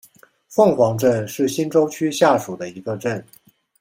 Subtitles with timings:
[0.47, 3.23] 凤凰镇是新洲区下属的一个镇。